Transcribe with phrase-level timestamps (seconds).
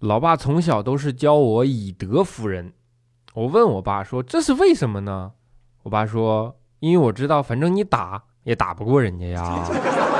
[0.00, 2.72] 老爸从小都是教我以德服人。
[3.34, 5.32] 我问我爸说：“这是为什么呢？”
[5.84, 9.68] 我爸说：“因为我知道，反正你打也打不过人家呀。”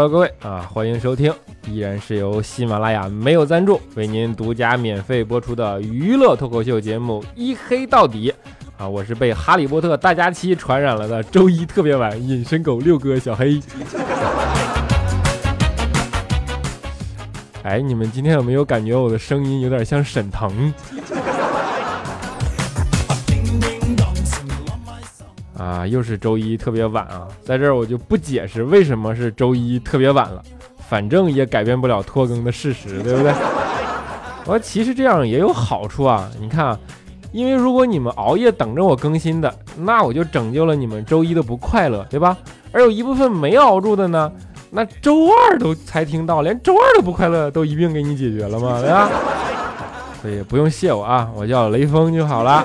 [0.00, 1.34] Hello，各位啊，欢迎收听，
[1.66, 8.32] 依然是由喜马拉雅没有赞助为您独家免费播出的娱乐脱口秀节目《一黑到底》
[8.80, 13.60] 啊，我是被哈利波特大家期传染了的周一特别晚隐身狗六哥小黑。
[17.64, 20.72] 哎，你们今天有没有感觉我的声音有点像沈腾？
[25.68, 30.42] 啊，又是周一特别晚啊，在这儿我就不解释为什么是周一特别晚了，
[30.88, 33.32] 反正也改变不了拖更的事实，对不对？
[34.46, 36.78] 我说其实这样也有好处啊，你看啊，
[37.32, 42.34] 因为如果你们熬夜等着我更新的，那我就拯救了你们周一的不快乐，对吧？
[42.72, 44.32] 而有一部分没熬住的呢，
[44.70, 49.10] 那周二都才听到，连周二的不快乐都一并给你解决了嘛，对吧？
[50.22, 52.64] 所以不用谢我啊，我叫雷锋就好了。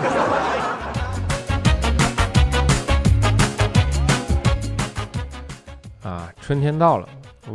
[6.46, 7.08] 春天到了，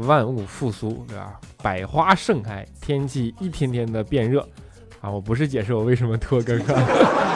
[0.06, 1.38] 万物复苏，对吧？
[1.62, 4.40] 百花盛开，天气一天天的变热，
[5.02, 5.10] 啊！
[5.10, 6.58] 我不是解释我为什么拖更，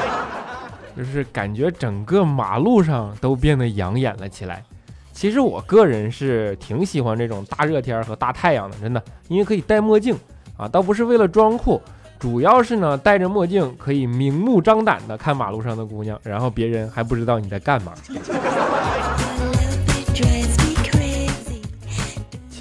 [0.96, 4.64] 就是感觉整个马路上都变得养眼了起来。
[5.12, 10.16] 其实我个人是挺喜欢这种大热天和大太阳的，真的，因为可以戴墨镜
[10.56, 11.78] 啊，倒不是为了装酷，
[12.18, 17.92] 主要是呢，戴着墨镜可以明目张胆的看马路上的姑娘，然后别人还不知道你在干嘛。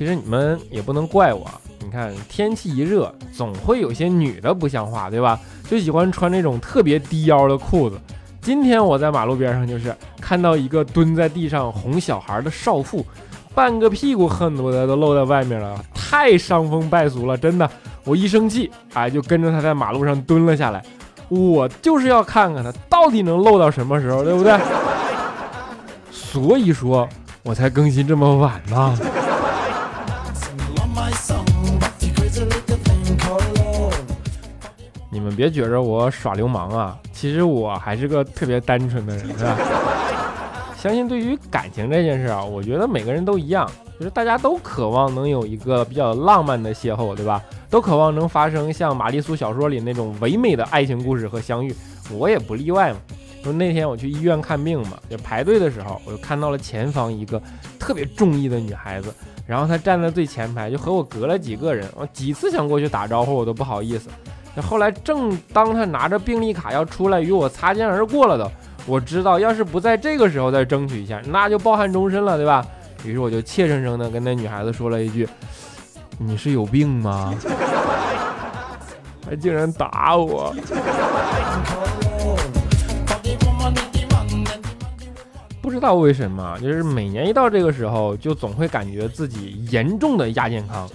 [0.02, 1.45] 其实你们也不能怪我，
[1.80, 5.39] 你看天气一热，总会有些女的不像话，对吧？
[5.69, 7.99] 就喜欢穿那种特别低腰的裤子。
[8.42, 13.05] 今天我在马路边上，就是看到一个蹲在地上哄小孩的少妇，
[13.53, 17.70] 半个屁股恨不得都露在外面了，太伤风败俗了，真的。
[18.03, 20.83] 我一生气，哎，就跟着他在马路上蹲了下来。
[21.30, 24.58] 我就是要看看他到底能露到什么时候，对不对？
[26.09, 27.08] 所以说
[27.43, 28.97] 我才更新这么晚呢。
[35.31, 39.58] 们别觉着我耍流氓啊，其实我还是个特别单纯的人，是吧？
[40.77, 47.41] 相信对于感情这件事啊，我觉得每个人都一样，就是大家都渴望能有一个比较浪漫的邂逅，对吧？
[47.70, 51.73] 都渴望能发生像玛丽苏小说里那种唯美的爱情故事和相遇，
[52.11, 52.97] 我也不例外嘛。
[53.43, 57.41] 就那天我去医院看病嘛，就排队的时候，我就看到了前方一个
[57.80, 59.14] 特别中意的女孩子，
[59.47, 64.09] 然后她站在最前排，就和我隔了几个人，我几次想过去打招呼，我都不好意思。
[64.60, 68.52] 后来，正当他拿着病历卡要出来与我擦肩而过了的，
[68.86, 72.66] 我知道，要是不在这个时候再争取一下，那就抱憾终身了，对吧？
[73.06, 75.28] 于是我就怯生生的跟那女孩子说了一句
[76.20, 77.34] ：“你是有病吗？”
[79.26, 80.54] 还竟然打我！
[85.62, 90.89] 不知道为什么，就是每年一到这个时候，就总会感觉自己严重的亚健康。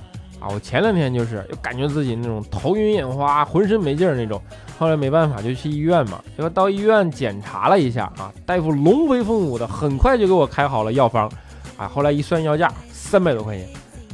[0.52, 4.40] 我前两天就是就感觉自己那种头晕眼花、浑身没劲儿那种，
[4.78, 11.30] 后来没办法就去医院嘛，结果到医院检查了一下啊，大夫龙飞凤舞的，很快就给我开好了药方，
[11.76, 13.68] 啊，后来一算药价三百多块钱，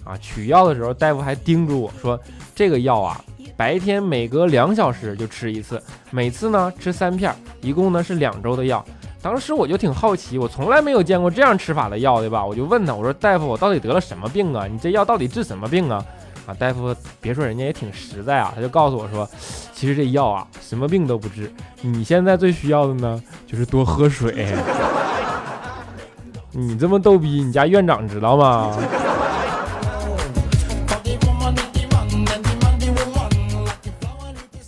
[0.05, 2.19] 啊，取药的时候大夫还叮嘱我说，
[2.55, 3.21] 这个药啊，
[3.57, 8.85] 白天每隔两小时就吃一次，每次呢吃三片，一共呢是两周的药。
[9.21, 12.45] 当时我就挺好奇，我从来没有见过这样吃法的药，对吧？
[12.45, 14.67] 我就问他，我说大夫，我到底得了什么病啊？
[14.67, 16.05] 你这药到底治什么病啊？
[16.47, 19.29] 啊，大夫，别说人家也挺实在啊，他就告诉我说，
[19.73, 24.49] 其实这药啊，什么病都不治，你现在最需要的呢，就是多喝水。
[26.51, 28.77] 你这么逗逼，你家院长知道吗？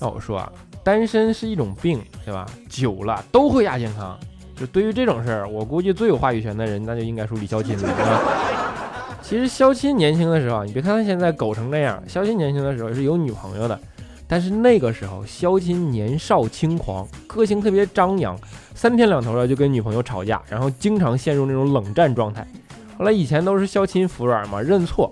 [0.00, 2.46] 那我说啊，单身是一种病，对吧？
[2.70, 4.16] 久了都会亚健康。
[4.56, 8.63] 就对于这种事儿，我估计最有话语权的人，那就应该属李孝金了。
[9.26, 13.80] 其实肖钦年轻的时候，你别看他现在狗成那样，肖钦年轻的时候是有女朋友的，
[14.28, 18.38] 但是那个时候肖钦年少轻狂，个性特别张扬，
[18.74, 22.46] 三天两头的就跟女朋友吵架，然后经常陷入那种冷战状态。
[22.98, 25.10] 后来以前都是肖钦服软嘛，认错，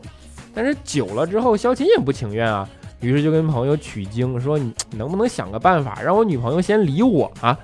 [0.52, 2.68] 但是久了之后，肖钦也不情愿啊，
[3.00, 7.58] 于是就跟朋友取经，说你能不能想个办法，让我女朋友先理我啊？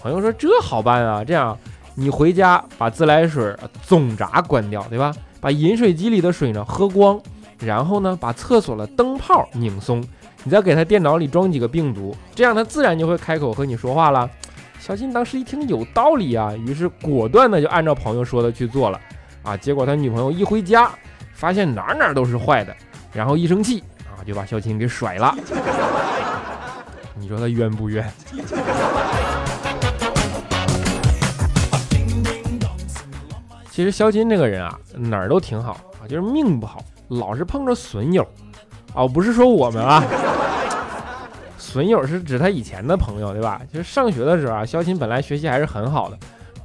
[0.00, 1.58] 朋友说这好办啊，这样
[1.96, 3.52] 你回家把自来水
[3.82, 5.12] 总闸关掉，对吧？
[5.40, 7.20] 把饮水机里的水呢喝光，
[7.58, 10.02] 然后呢把厕所的灯泡拧松，
[10.44, 14.28] 你再给他电脑里装几个病毒，这样他自然就会开口和你说话了。
[14.80, 19.00] 小新当时一听有道理啊，于是果断的就按照朋友说的去做了
[19.42, 19.56] 啊。
[19.56, 20.90] 结果他女朋友一回家，
[21.34, 22.74] 发现哪哪都是坏的，
[23.12, 25.34] 然后一生气啊就把小新给甩了。
[27.18, 28.08] 你说他冤不冤？
[33.78, 38.26] 其实肖金这个人啊，哪儿都挺好啊，就是命不好，老是碰着损友。
[38.92, 40.02] 哦，不是说我们啊，
[41.56, 43.60] 损友是指他以前的朋友，对吧？
[43.70, 46.18] 其实上学的时候啊，肖金本来学习还是很好的，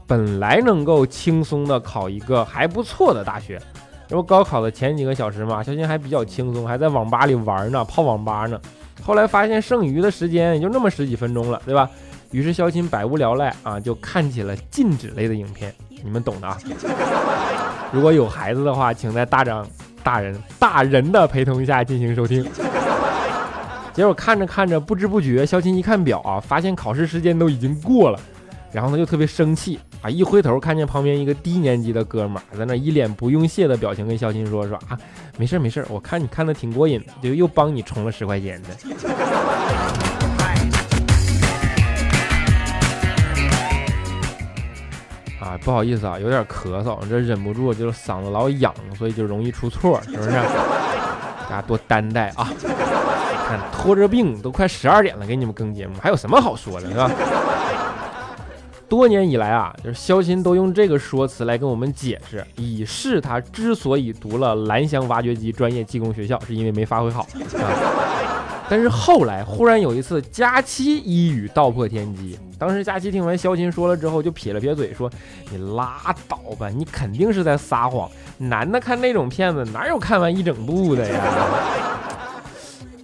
[0.08, 3.62] 本来能够轻松的考一个还不错的大学。
[4.08, 8.60] 这不高考的前几个小时嘛，肖金还比较轻松，还在网吧里玩呢，泡网吧呢。
[9.04, 11.88] 后来发现剩余的时间也就那么十几分钟了，对吧？
[12.32, 15.72] 于是肖钦百无聊赖啊，就看起了禁止类的影片，
[16.04, 16.58] 你们懂的啊。
[17.92, 19.66] 如果有孩子的话，请在大长
[20.04, 22.46] 大人大人的陪同下进行收听。
[23.94, 28.20] 结果看着看着，不知不觉，肖钦一看表啊，发现考试时间都已经过了，
[28.72, 34.98] 然后他就特别生气啊，一回头看见旁边一个低年级的哥们儿在那一脸不用谢的表情跟肖钦说说啊，
[35.38, 38.70] 没事没事，我看你看的挺过瘾，就又帮你充了十块钱的。
[45.58, 50.32] 不好意思啊，有点咳嗽，这忍不住就是嗓子老痒，所以就容易出错，是不是？
[50.32, 52.50] 大家多担待啊！
[53.48, 57.12] 看拖着病都快十二点了，给你们更节目，还有什么好说的，是吧？
[58.90, 67.22] 多年以来啊，就是肖鑫都用这个说辞来跟我们解释，以示他之所以读了蓝翔挖掘机专业技工学校，是因为没发挥好。
[67.22, 68.33] 啊
[68.74, 72.40] 但是后来忽然有一次，佳期一语道破天机。
[72.58, 75.08] 当时佳期听完肖琴说了之后，就撇了撇嘴说
[75.52, 78.10] ：“你拉倒吧，你肯定是在撒谎。
[78.40, 81.22] 男的看那种片子，哪有看完一整部的呀？”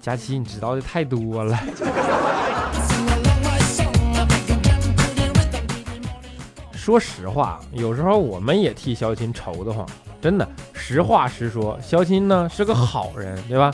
[0.02, 1.56] 佳期，你知道的太多了。
[6.74, 9.88] 说实话，有时候我们也替肖琴愁得慌。
[10.20, 13.72] 真的，实话实说，肖钦呢是个好人，对吧？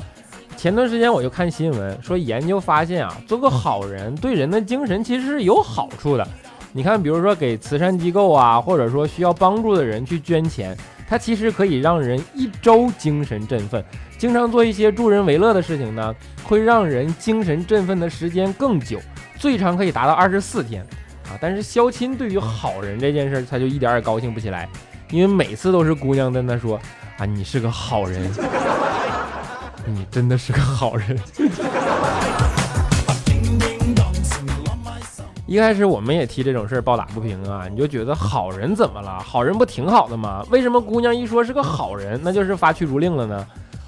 [0.66, 6.28] 前段时间我就看新闻说，研究发现啊，做个好人对人的精神其实是有好处的。
[6.72, 10.76] 你看，比如说给慈善机构啊，或者说需要帮助的人去捐钱，
[11.08, 13.86] 它其实可以让人一周精神振奋。
[14.18, 19.00] 经常做一些助人为乐的事情呢，会让人精神振奋的时间更久，
[19.38, 20.82] 最长可以达到二十四天
[21.26, 21.38] 啊。
[21.40, 24.68] 但是肖钦对于好人这件事，他就一点也高兴不起来，
[25.12, 26.82] 因为每次都是姑娘跟他说
[27.20, 28.28] 啊，你是个好人。
[29.86, 31.18] 你真的是个好人。
[35.48, 39.20] 一开始我们也替这种事儿抱打不平啊，你就觉得好人怎么了？
[39.22, 40.44] 好人不挺好的吗？
[40.50, 43.46] 为什么姑娘一说是个好人，那就是发驱逐令了呢？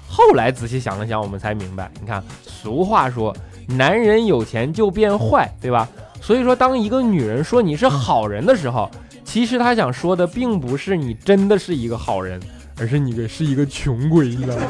[0.08, 3.36] 后来仔细想了想，我们才明白，你看，俗话说，
[3.66, 5.88] 男人有钱就变坏，对吧？
[6.20, 8.88] 所以说，当一个女人说你是好人的时候，
[9.24, 12.40] 其实她想说的并不是你真的是一个好人，
[12.78, 14.62] 而是你是一个穷鬼，你知道吗？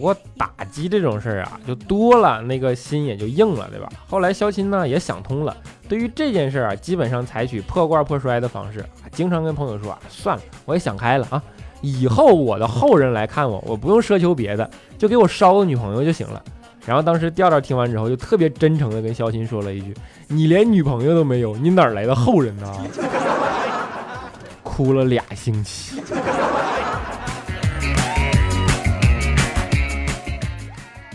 [0.00, 3.88] 过打击这种事儿啊，就多了，那个心也就硬了，对吧？
[4.08, 5.56] 后来肖钦呢也想通了，
[5.88, 11.42] 对于这件事儿啊，基本上采取破罐破摔的方式，经常跟朋友说啊，算了，我也想开了啊，
[11.82, 16.42] 以后我的后人来看我，我不用奢求别的，就给我捎个女朋友就行了。
[16.86, 19.94] 然后当时调调听完之后，就特别真诚的跟肖钦说了一句
[20.28, 22.72] ：“你连女朋友都没有，你哪来的后人呢？”
[24.64, 26.00] 哭了俩星期。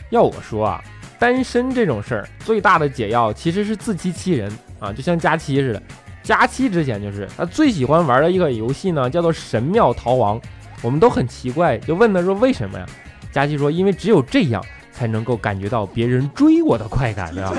[0.09, 0.83] 要我说啊，
[1.17, 5.81] 单身这种事儿最大的解药其实是自欺欺人啊，就像佳期似的。
[6.23, 10.39] 佳期之前就是他最喜欢玩的一个游戏呢，叫做《神庙逃亡》。
[10.81, 12.85] 我们都很奇怪，就问他说为什么呀？
[13.31, 17.51] 佳期说，因为只有这样才能够感觉到别人追我的快感呀。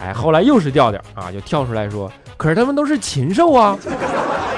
[0.00, 3.78] 哎，后来又是调调啊，就跳出来说，可是他们都是禽兽啊。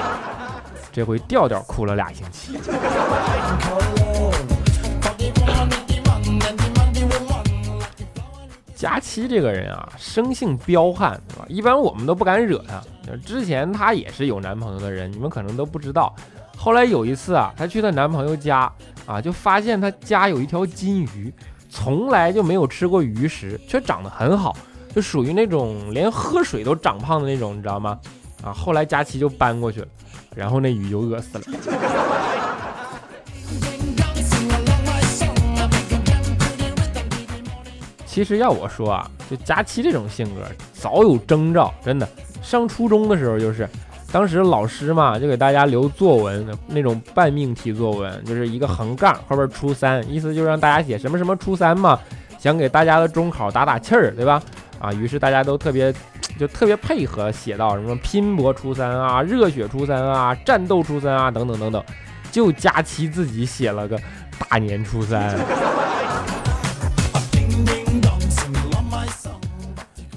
[0.91, 2.57] 这回调调哭了俩星期。
[8.75, 11.45] 佳期这个人啊，生性彪悍，对吧？
[11.47, 12.81] 一般我们都不敢惹他。
[13.25, 16.13] 之前他也是有男朋友的人，你们可能都不知道。
[16.57, 18.71] 后来有一次啊，她去她男朋友家
[19.05, 21.33] 啊，就发现他家有一条金鱼，
[21.69, 24.55] 从来就没有吃过鱼食，却长得很好，
[24.93, 27.99] 就属于那种连喝水都长胖的那种，你知道吗？
[28.43, 29.87] 啊，后来佳期就搬过去了，
[30.35, 31.43] 然后那鱼就饿死了。
[38.15, 40.41] 其实要我说啊，就佳期这种性格
[40.71, 42.07] 早有征兆，真的。
[42.41, 43.67] 上初中的时候就是，
[44.09, 51.99] 当时老师嘛，就给大家留作文，那种半命题作文，就是一个横杠后边初三，意思就是让大家写什么什么初三嘛，
[52.39, 54.41] 想给大家的中考打打气儿，对吧？
[54.79, 55.93] 啊，于是大家都特别，
[56.39, 61.83] 就特别配合，写到什么拼搏初三啊、热血初三啊、战斗初三啊等等等等，
[62.31, 63.99] 就佳期自己写了个
[64.39, 65.37] 大年初三。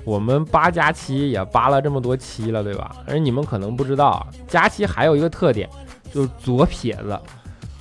[0.09, 2.97] 我们八加七也扒了这么多期了，对吧？
[3.07, 5.69] 而你们可能不知道啊，加七还有一个特点，
[6.11, 7.21] 就是左撇子，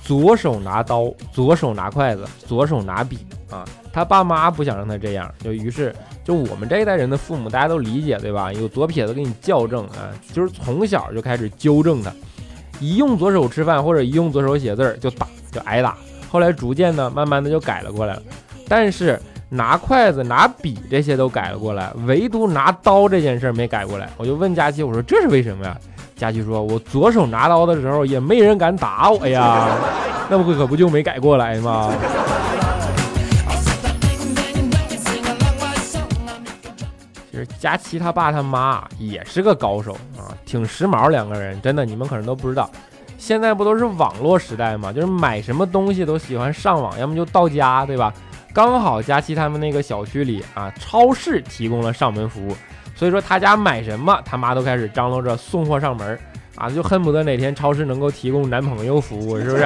[0.02, 3.20] 左手拿刀，左手拿筷子，左手拿笔
[3.50, 3.64] 啊。
[3.90, 8.52] 他爸妈不想让他这样，就于是就我们这一代人的父母，大家都理解，对吧？
[8.52, 12.12] 有左撇子给你校正啊，就是从小就开始纠正他，
[12.78, 15.96] 一用左手吃饭或者一用左手写字儿就打，就挨打。
[16.28, 18.22] 后来逐渐的，慢慢的就改了过来了，
[18.68, 19.18] 但是。
[19.48, 24.08] 拿筷子、拿笔这些都改了过来，唯独拿刀这件事没改过来。
[24.16, 25.76] 我就问佳琪，我说这是为什么呀？
[26.16, 29.68] 佳琪说，我左手拿刀的时候也没人敢打我呀，
[30.28, 31.92] 那不可不就没改过来吗？
[37.30, 42.68] 其实佳琪他爸他妈也是个高手啊，挺时髦，两个人真的，你们可能都不知道。
[43.16, 44.92] 现在不都是网络时代吗？
[44.92, 48.12] 就是买什么东西都喜欢上网，要么就到家，对吧？
[48.58, 52.56] 刚好佳琪他们那个小区里啊，超市提供了上门服务，
[52.96, 56.18] 所以说他家买什么，他妈都开始张罗着送货上门
[56.56, 59.64] 啊，就恨不得哪天超市能够提供男朋友服务，是不是？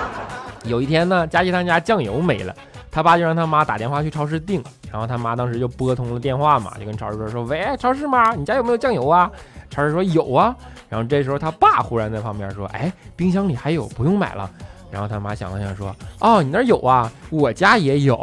[0.64, 2.54] 有一天呢，佳琪他们家酱油没了，
[2.90, 8.34] 他爸就让他妈打电话去超市订，然后他妈当时就拨通了电话嘛，就跟超市说说，喂，超市吗？
[8.34, 9.30] 你家有没有酱油啊？
[9.68, 10.56] 超市说有啊，
[10.88, 14.50] 然后这时候他爸忽然在旁边说，哎，冰箱里还有，不用买了。
[14.94, 18.14] 然后他妈想了想说：“哦，你那有啊，我家也有。”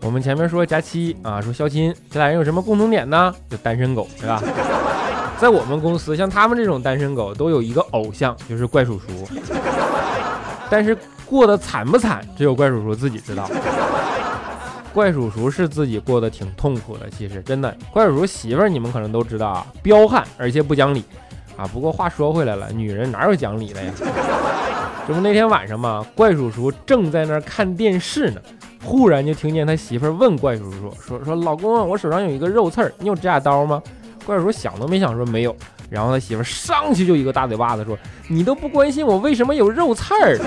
[0.00, 3.34] 我们前面说佳期啊，说肖钦，这俩人有什么共同点呢？
[3.50, 4.42] 就单身狗，对吧？
[5.38, 9.28] 在我们公司，像他们这种单身狗都有一个偶像，就是怪叔叔。
[10.70, 13.46] 但是过得惨不惨，只有怪叔叔自己知道。
[14.94, 17.76] 怪叔叔是自己过得挺痛苦的，其实真的。
[17.92, 21.02] 怪叔叔媳妇儿你们可能都知道啊，彪悍而且不讲理
[21.56, 21.66] 啊。
[21.66, 23.92] 不过话说回来了，女人哪有讲理的呀？
[25.06, 28.40] 这不那天晚上嘛，怪叔叔正在那儿看电视呢，
[28.84, 33.82] 忽然就听见他媳妇儿问怪叔叔说：“说老公，我手上有一个肉刺儿，你有指甲刀吗？”
[34.24, 35.54] 怪叔叔想都没想说没有，
[35.90, 37.98] 然后他媳妇儿上去就一个大嘴巴子说
[38.30, 40.38] ：“你都不关心我为什么有肉刺儿？”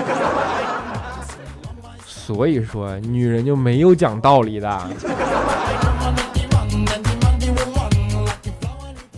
[2.28, 4.90] 所以说，女人就没有讲道理的。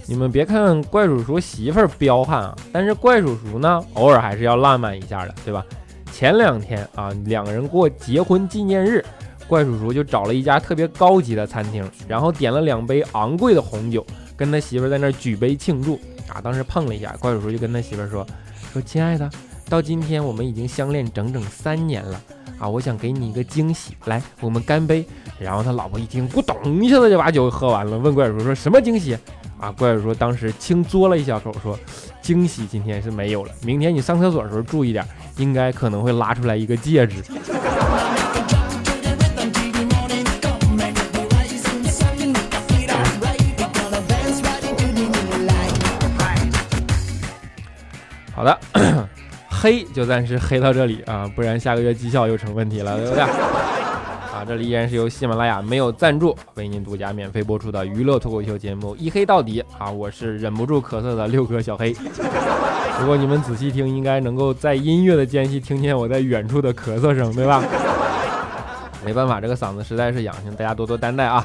[0.07, 5.67] 你们别看怪叔叔媳妇儿彪悍啊，但是怪叔叔呢，偶尔还是要浪漫一下的，对吧？
[6.13, 9.05] 前两天啊，两个人过结婚纪念日，
[9.49, 15.99] 怪叔叔就找了一家特别高级的餐厅，然后点了两杯昂贵的红酒，跟他媳妇儿在那举杯庆祝
[16.29, 16.41] 啊。
[16.41, 18.25] 当时碰了一下，怪叔叔就跟他媳妇儿说
[18.73, 19.29] ：“说亲爱的，
[19.69, 22.23] 到今天我们已经相恋整整三年了。”
[22.61, 25.05] 啊，我想给你一个惊喜，来，我们干杯。
[25.39, 29.17] 然后他老婆一听，咕咚一下子就把酒喝完了，问怪叔说什么惊喜？
[29.59, 31.79] 啊，怪叔说当时轻嘬了一小口，说
[32.21, 35.03] 惊喜今天是没有了，明天你上厕所的时候注意点，
[35.39, 37.23] 应该可能会拉出来一个戒指。
[48.35, 49.00] 好的。
[49.61, 53.23] 黑就暂时黑到这里啊，不然下个月绩效又成问题了，对不对？
[53.23, 61.95] 啊，这里依然是由喜马拉雅没有赞助为您独家免费播出的娱乐脱口秀节目《一黑到底》啊，我是忍不住咳嗽的六哥小黑。
[63.01, 67.63] 如果你们仔细听，应该能够在音乐的间隙听见我在远处的咳嗽声，对吧？
[69.05, 71.45] 没办法，这个嗓子实在是痒，请大家多多担待啊。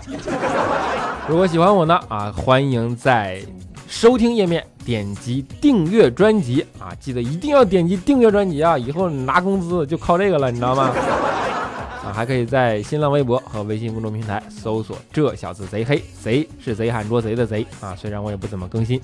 [1.27, 3.41] 如果喜欢我呢啊，欢迎在。
[3.87, 8.77] 收听页面点击订阅专辑啊，记得一定要点击订阅专辑啊！
[8.77, 10.91] 以后拿工资就靠这个了，你知道吗？
[12.03, 17.95] 啊，还可以在新浪微博和微信公众平台搜索“这小子贼黑”，贼是贼喊捉贼的贼啊！
[17.95, 18.99] 虽然我也不怎么更新。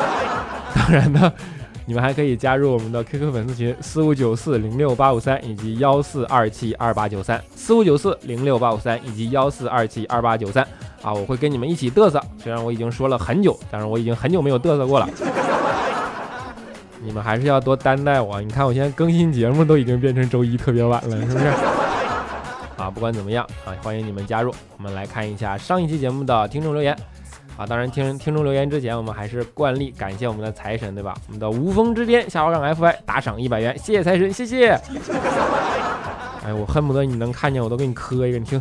[0.74, 1.32] 当然呢，
[1.84, 10.66] 你们还可以加入我们的 QQ 粉丝群四五九四零六八五三以及幺四二七二八九三四五九四零六八五三以及幺四二七二八九三。
[11.04, 15.08] 啊，我会跟你们一起嘚瑟，虽然我已经说了很久，但是我已经很久没有嘚瑟过了。
[17.02, 18.40] 你们还是要多担待我。
[18.40, 21.46] 你看我现在更新节目都已经变成周一特别晚了，是不是？
[22.82, 24.50] 啊，不管怎么样啊，欢迎你们加入。
[24.78, 26.96] 我们来看一下上一期节目的听众留言。
[27.56, 31.14] 啊，当然听听众留言之前，我们还是惯例感谢我们的财神，对吧？
[31.28, 34.70] 我们的无风之巅下滑岗 FY 打赏一百元，谢谢财神，谢谢。
[36.44, 38.60] 哎，我恨不得你能看见我都给你磕一个，你听。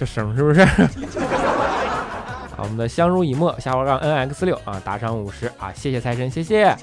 [0.00, 0.62] 这声是不是？
[2.56, 6.74] 啊我们的相濡以沫下滑杠 n x 六啊，打赏五十啊，谢谢财神，谢谢。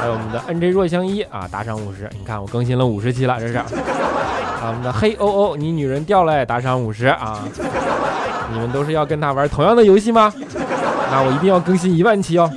[0.00, 3.56] 还有我们的 n j 若相依啊，打赏五十，你看我更新了五十期了，这是。
[3.58, 3.66] 啊，
[4.68, 7.44] 我们的黑欧欧，你女人掉了，打赏五十啊。
[8.50, 10.32] 你们都是要跟他玩同样的游戏吗？
[11.10, 12.50] 那我一定要更新一万期哦。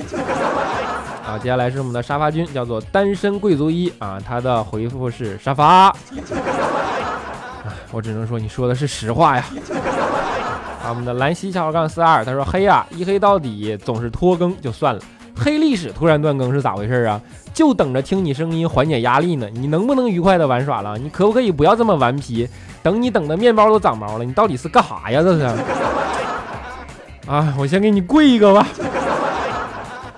[1.23, 5.93] 好，接下来是我们的沙发君，叫做单身贵族一啊，他的回复是沙发。
[7.91, 9.45] 我只能说你说的是实话呀。
[10.87, 15.01] 我们的兰溪小杠四二，他说黑呀，一黑到底，总是拖更就算了，
[15.35, 17.21] 黑历史突然断更是咋回事啊？
[17.53, 19.47] 就等着听你声音缓解压力呢。
[19.53, 20.97] 你能不能愉快的玩耍了？
[20.97, 22.47] 你可不可以不要这么顽皮？
[22.81, 25.21] 等你等的面包都长毛了，你到底是干啥呀？
[25.21, 25.43] 这是？
[27.27, 28.65] 啊，我先给你跪一个吧。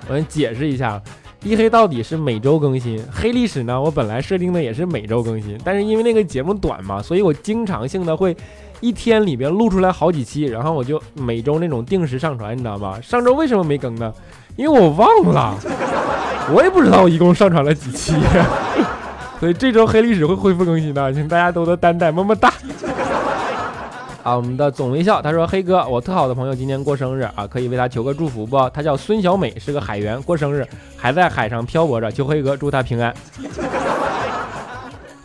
[0.08, 1.02] 我先解释一下，
[1.44, 8.36] 一黑到底是每周更新，黑历史呢，我本来设定的也是每周更新，但是因为那个节目短嘛，所以我经常性的会。
[8.84, 13.00] 一天里边录出来好几期，然后我就每周那种定时上传，你知道吗？
[13.00, 14.12] 上周为什么没更呢？
[14.56, 15.56] 因为我忘了，
[16.52, 18.16] 我也不知道我一共上传了几期，
[19.40, 22.52] 所以这周黑历史会恢复更新的，请大家多多担待，么么哒。
[24.24, 28.70] 啊，我们的总微笑他说：“黑哥，我特好的朋友今天过生日啊，可以为他求个祝福不？
[28.70, 33.14] 他叫孙小美，是个海员，过生日还在海上漂泊着，求黑哥祝他平安。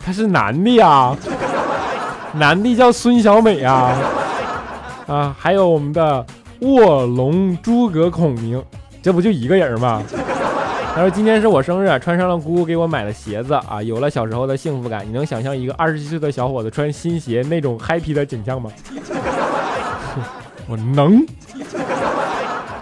[0.05, 1.17] 他是男的呀。”
[2.35, 3.97] 男的叫孙小美啊，
[5.07, 6.25] 啊，还有我们的
[6.61, 8.63] 卧龙诸葛孔明，
[9.03, 10.03] 这不就一个人吗？
[10.97, 15.07] 他说今天是我生日，穿上了姑姑给我买的鞋子啊，有了小时候的幸福感。
[15.07, 18.73] 你能想象一个二十七岁的小伙子穿新鞋那种 happy 的景象吗？
[20.67, 21.23] 我能。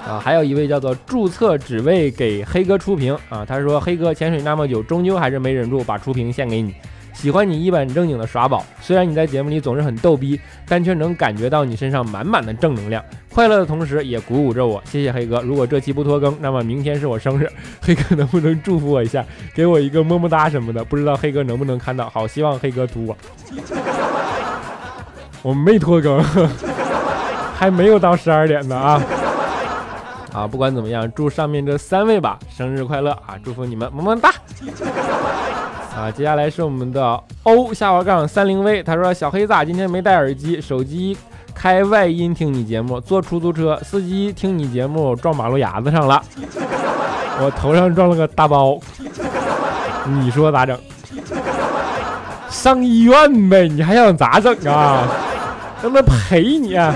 [0.09, 6.73] 啊，还有一位叫做注册只为给黑哥出屏啊，他说黑哥潜水那么久，终究还是没忍住把出屏献给你。
[7.15, 13.03] 喜欢你一本正经的耍宝，虽然你在节目里总是很逗逼，但却能感觉到你身上满满的正能量，
[13.33, 14.83] 快乐的同时也鼓舞着我。
[14.85, 17.49] 谢谢黑哥，如果这期不拖更，那么明天是我生日，
[17.81, 20.85] 黑哥能不能祝福我一下，给我一个么么哒什么的？
[20.85, 22.11] 不知道黑哥能不能看到？
[22.11, 23.17] 好，希望黑哥读我。
[25.41, 26.23] 我没拖更，
[27.57, 29.03] 还没有到十二点呢啊！
[30.33, 33.39] 啊，不管怎么样，祝上面这三位吧生日快乐啊！
[33.45, 34.33] 祝福你们么么哒。
[35.97, 41.17] 啊，接下来是我们的欧下滑杠三零 V，他说小黑子今天没戴耳机，手机
[41.55, 46.21] 开外音听你节目，坐出租车司机听你节目撞马路牙子上了，
[47.41, 48.79] 我头上撞了个大包，
[50.05, 50.77] 你说咋整？
[52.51, 55.07] 上医院呗，你还想咋整啊？
[55.81, 56.95] 让他赔你啊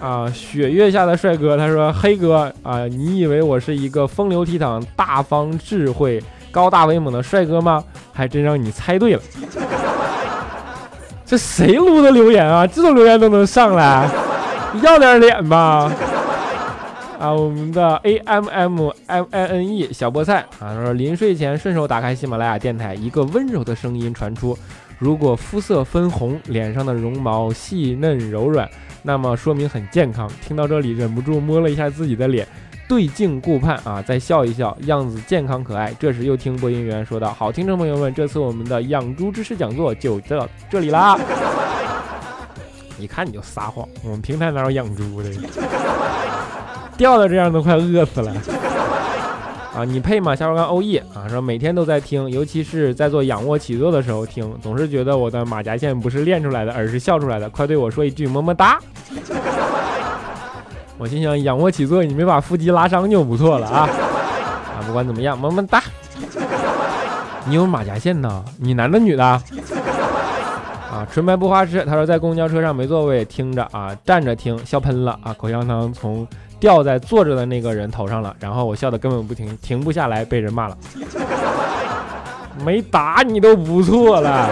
[0.00, 0.30] 啊！
[0.34, 6.22] 雪月下的帅哥，他说黑哥啊，你以为我是一个风流倜傥、大方智慧？
[6.54, 7.82] 高大威猛的帅哥吗？
[8.12, 9.22] 还真让你猜对了。
[11.26, 12.64] 这谁撸的留言啊？
[12.64, 14.08] 这种留言都能上来，
[14.80, 15.90] 要点脸吧？
[17.18, 24.56] 啊，我们的 A M M M I N E 小菠菜啊，他说临睡前顺手打开喜马拉雅电台，一个温柔的声音传出：
[24.98, 28.68] 如果肤色分红，脸上的绒毛细嫩柔软，
[29.02, 30.30] 那么说明很健康。
[30.46, 32.46] 听到这里，忍不住摸了一下自己的脸。
[32.88, 35.94] 对镜顾盼啊，再笑一笑，样子健康可爱。
[35.98, 41.18] 这时又听播音员说道：“好，听众朋友们，这次我们的养猪知识讲座就到这里啦。
[42.98, 45.30] 一看你就撒谎，我们平台哪有养猪的？
[46.96, 48.32] 掉的这样都快饿死了
[49.74, 49.84] 啊！
[49.84, 50.36] 你配吗？
[50.36, 57.50] 下边看欧毅啊，说每天都在听，尤其是在做仰卧起坐的时候听，总是觉得我的马甲线不是练出来的，而是笑出来的。
[57.50, 58.78] 快对我说一句么么哒！
[60.96, 63.88] 我心想，仰卧起坐你没把腹肌拉伤就不错了啊！
[63.88, 65.82] 啊，不管怎么样，么么哒。
[67.46, 68.44] 你有马甲线呢？
[68.58, 69.24] 你男的女的？
[69.24, 69.42] 啊，
[71.12, 71.84] 纯白不花痴。
[71.84, 76.26] 他说在公交车上没座位，听着啊，站着听笑喷了啊，口香糖从
[76.60, 80.78] 掉在坐着的那个人头上了，然后我笑的根本不停，停不下来，被人骂了。
[82.64, 84.48] 没打你都不错了。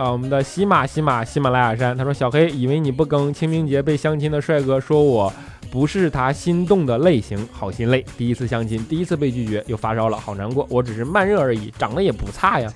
[0.00, 5.30] 啊，我们的喜马喜马喜马拉雅山，他说小黑以为你不更，清明节被相亲的帅哥说我
[5.70, 8.02] 不是他心动的类型，好心累。
[8.16, 10.66] 第一次相亲，第一次被拒绝，又发烧了，好难过。
[10.70, 12.72] 我只是慢热而已，长得也不差呀。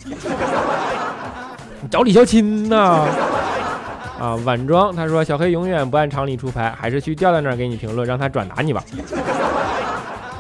[1.81, 3.09] 你找李孝钦呐？
[4.21, 8.85] 啊，晚装，他说小黑永远不按常理出牌，还是去调调那儿给你评论，让他转达你吧。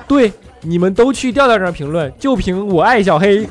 [0.06, 3.48] 对，你们都去调调那儿评论，就凭我爱小黑。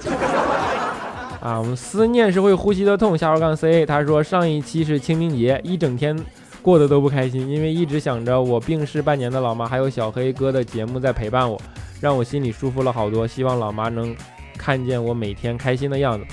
[1.43, 3.17] 啊，我们思念是会呼吸的痛。
[3.17, 6.17] 下号杠 C，他说上一期是清明节，一整天
[6.61, 11.59] 过得都不开心，因为一直想着我病逝半年的老妈，还有小黑哥的节目在陪伴我，
[11.99, 13.27] 让我心里舒服了好多。
[13.27, 14.15] 希望老妈能
[14.57, 16.25] 看见我每天开心的样子。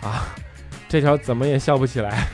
[0.00, 0.28] 啊，
[0.88, 2.28] 这条怎么也笑不起来。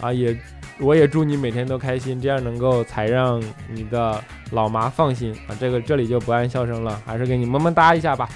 [0.00, 0.38] 啊，也
[0.78, 5.58] 我也祝你每天都开心，这样能够才让你的老妈放心啊。
[5.58, 8.28] 这个这里就不按笑声了，还是给你么么哒一下吧。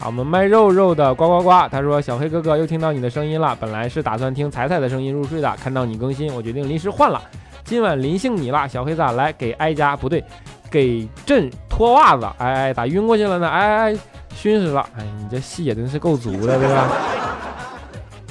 [0.00, 7.20] 好，我们卖肉肉的呱呱呱，他说小黑哥哥又听到你的声音了，本来是打算听彩彩的声音入睡的，看到你更新，我决定临时换了。
[7.64, 10.24] 今晚临幸你了，小黑子来给哀家不对，
[10.70, 13.48] 给朕脱袜子，哎哎，咋晕过去了呢？
[13.48, 13.96] 哎哎，
[14.34, 14.86] 熏死了！
[14.96, 16.88] 哎，你这戏也真是够足的，对吧？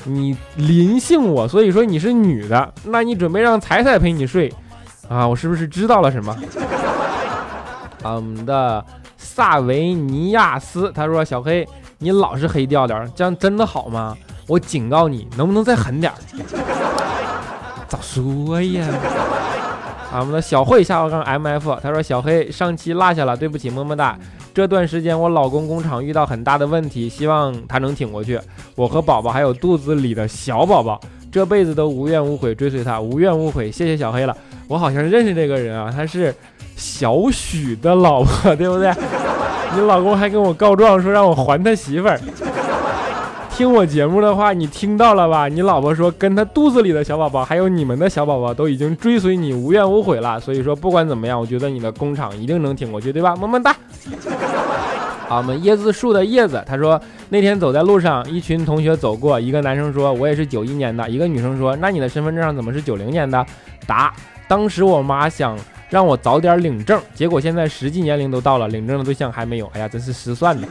[0.06, 4.51] 你临幸我，所以说你是女的，那你准备让彩彩陪你睡
[5.10, 5.27] 啊？
[5.27, 6.32] 我是不是知道了什么？
[8.03, 8.84] 啊，我们的
[9.38, 11.63] 萨维尼亚斯他说小黑，
[12.00, 14.17] 你老是黑调调，这样真的好吗？
[14.47, 16.12] 我警告你，能不能再狠点？
[17.88, 18.88] 早说呀！
[20.12, 24.17] 俺们的小慧下划杠 M F，他说小黑上期落下了，对不起，么么哒。
[24.56, 28.39] 这段时间我老公工厂遇到很大的问题，希望他能挺过去。
[28.73, 31.00] 我和宝宝还有肚子里的小宝宝，
[31.32, 33.71] 这辈子都无怨无悔追随他，无怨无悔。
[33.71, 34.36] 谢谢小黑了，
[34.67, 36.34] 我好像认识这个人啊，他是
[36.78, 38.94] 小许的老婆，对不对？
[39.76, 42.18] 你老公还跟我告状说让我还他媳妇儿。
[43.50, 45.48] 听我节目的话，你听到了吧？
[45.48, 50.40] 你老婆说跟她肚子里的小宝宝，还有你们的小宝宝都已经追随你无怨无悔了。
[50.40, 53.36] 所以说不管怎么样，我觉得你的工厂一定能挺过去，对吧？
[53.36, 53.76] 么么哒。
[55.28, 63.44] 好，我们椰子树的叶子，他说那天走在路上，一群同学走过，一个男生说我也是九一年的，一个女生说那你的身份证上怎么是九零年的？
[63.88, 64.13] 答：
[64.48, 65.58] 当时我妈想
[65.89, 69.69] 让我早点领证，结果现在实际年龄都到了，领证的对象还没有。
[69.73, 70.67] 哎呀，真是失算了。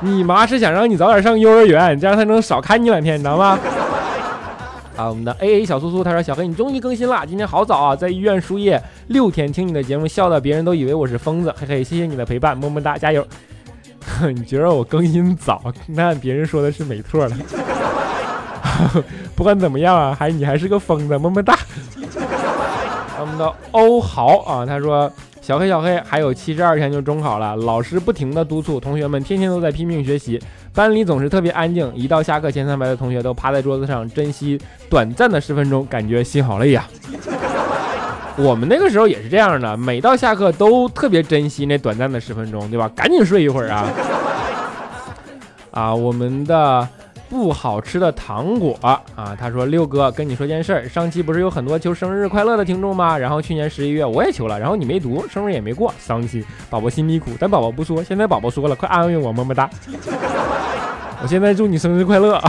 [0.00, 3.58] 你妈是想让你早点上幼儿园，这样她能少看你两天，你知道吗？
[4.96, 13.26] 啊，我们的 A A 小苏苏他说：“小黑，你终于更新了，今天好早啊，在医院输液六天，听你的节目笑的别人都以为我是疯子，嘿嘿，谢谢你的陪伴，么么哒，加油。
[14.34, 17.36] ”你觉得我更新早，那别人说的是没错的。
[19.36, 21.58] 不管怎么样啊，还你还是个疯子，么么哒。
[23.26, 25.10] 我们的欧豪啊，他说。
[25.42, 30.42] 小黑，小黑，还有七十二天就中考了，老师不停的督促同学们，天天都在拼命学习，
[30.74, 34.60] 班里总是特别安静，一到下课前三排的同学都趴在桌子上，珍惜
[34.90, 36.84] 短暂的十分钟，感觉心好累呀。
[38.38, 42.90] 我们那个时候也是这样的，每到下课都特别珍惜那短暂的十分钟，对吧？
[42.96, 43.88] 赶紧睡一会儿啊！
[45.70, 46.88] 啊，我们的。
[47.28, 49.36] 不好吃的糖果啊！
[49.38, 53.18] 他说六哥跟你说件事儿，上期不是有很多求生日快乐的听众吗？
[53.18, 57.30] 然后去年十一月我也求了，然后你没读，生日也没过，伤心，宝宝心里苦。
[57.38, 59.68] 但宝宝不说，现在宝宝说了，快安慰我，么么哒！
[61.22, 62.40] 我现在祝你生日快乐，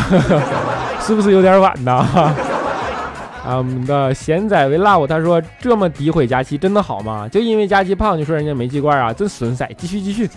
[1.01, 1.91] 是不是有点晚呢？
[3.47, 7.27] 啊，我们的贤仔为 love，他说这么诋毁佳期真的好吗？
[7.31, 9.65] 就因为佳期胖就说人家煤气罐啊，真损色！
[9.77, 10.29] 继续继续，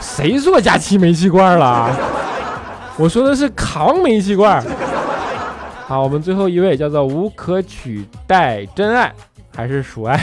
[0.00, 1.90] 谁说佳期煤气罐了？
[2.98, 4.60] 我说的是扛煤气罐。
[5.86, 9.14] 好，我们最后一位叫做无可取代真爱，
[9.54, 10.18] 还是鼠爱？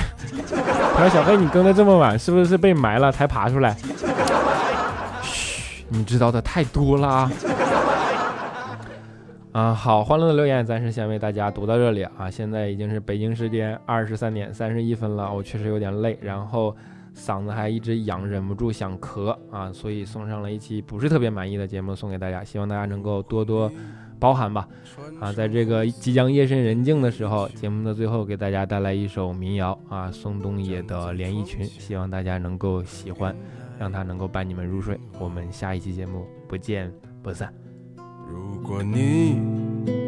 [0.96, 3.76] 他说：“小黑，你更的这么晚，是不是被埋了才爬出来？”
[5.24, 7.32] 嘘，你知道的太多了啊！
[9.54, 12.30] 啊，好，欢乐的留言暂时先为大家读到这里啊。
[12.30, 16.76] 现在已经是北京时间二十三点三十一分了，我确实有点累，然后。
[17.16, 23.72] 嗓子还一直痒，忍不住想咳啊，所以送上了一期不是特别满意的节目送给大家，希望大家能够多多
[24.20, 24.68] 包涵吧。
[25.20, 33.36] 啊，在这个即将夜深人静的时候，节目的最后给大家带来一首民谣啊，宋冬野的《连衣裙》，希望大家能够喜欢，
[33.80, 35.00] 让它能够伴你们入睡。
[35.20, 36.92] 我们下一期节目不见
[37.24, 37.54] 不散。
[38.28, 39.40] 如果你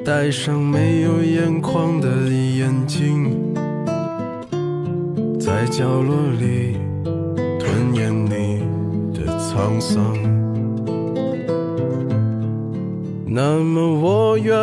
[0.04, 3.54] 戴上没有眼眶的眼睛，
[5.48, 6.76] 在角落里。
[7.58, 8.62] 吞咽你
[9.14, 10.04] 的沧桑，
[13.26, 14.54] 那么我愿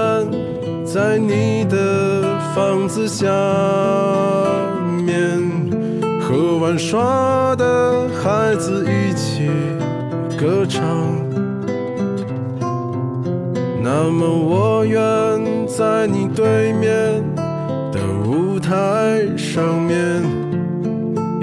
[0.85, 2.23] 在你的
[2.55, 3.27] 房子下
[5.07, 5.41] 面
[6.21, 9.49] 和玩耍的孩子一起
[10.39, 10.85] 歌唱，
[13.83, 15.01] 那么我愿
[15.67, 17.25] 在你对面
[17.91, 20.23] 的舞台上面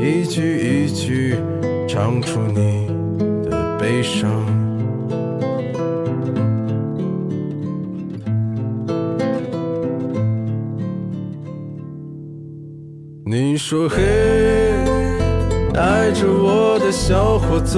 [0.02, 1.38] 一句一句。
[1.94, 2.88] 唱出你
[3.50, 4.32] 的悲伤。
[13.26, 14.02] 你说嘿，
[15.76, 17.78] 爱着我的小伙子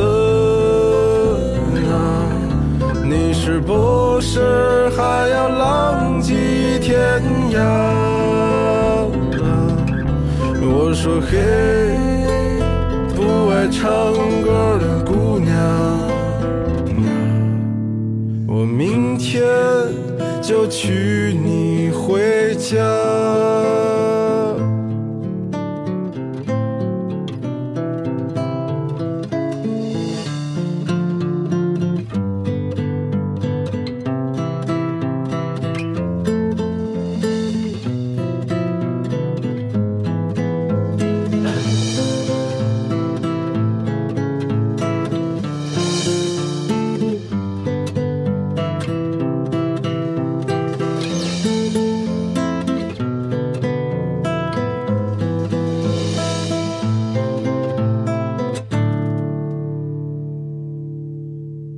[1.89, 2.29] 啊，
[3.03, 8.12] 你是不是还要浪迹天涯？
[10.93, 11.39] 我说嘿。
[13.15, 13.89] 不爱唱
[14.43, 15.51] 歌的姑娘，
[18.45, 19.43] 我明天
[20.39, 22.77] 就娶你回家。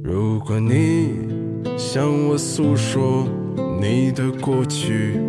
[0.07, 1.15] 如果你
[1.75, 3.27] 向我诉说
[3.81, 5.19] 你的过去，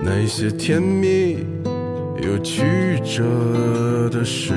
[0.00, 1.38] 那些甜蜜
[2.22, 2.62] 又曲
[3.02, 4.54] 折的事，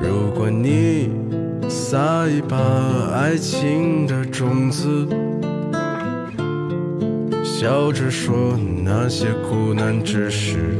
[0.00, 1.10] 如果你
[1.68, 2.56] 撒一把
[3.12, 5.04] 爱情的种子，
[7.42, 10.76] 笑着说那些苦难只是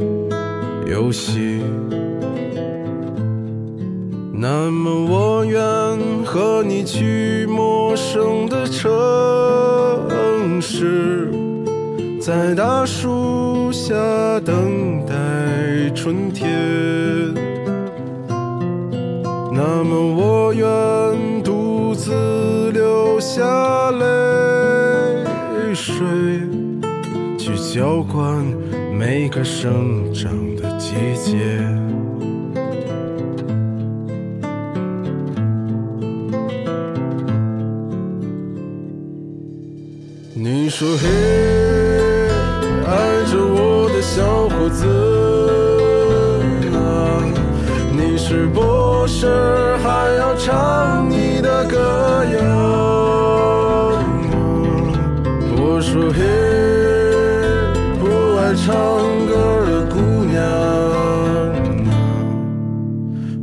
[0.89, 1.61] 游戏。
[4.49, 5.59] 那么我愿
[6.23, 8.87] 和你去陌生的城
[10.61, 11.29] 市，
[12.21, 13.93] 在大树下
[14.45, 15.13] 等待
[15.93, 16.49] 春天。
[19.51, 24.05] 那么我愿独自流下泪
[25.73, 25.93] 水，
[27.37, 28.45] 去浇灌
[28.97, 31.35] 每个生长的季节。
[40.79, 41.07] 说嘿，
[42.85, 42.93] 爱
[43.25, 44.85] 着我的小伙子
[46.71, 46.77] 啊，
[47.91, 49.25] 你是博士
[49.77, 52.37] 还要唱你的歌谣
[55.57, 56.21] 我说嘿，
[57.99, 58.69] 不爱唱
[59.25, 59.33] 歌
[59.65, 60.37] 的姑娘
[60.93, 61.57] 啊，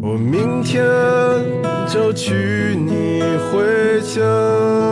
[0.00, 0.84] 我明天
[1.88, 4.83] 就娶你回家。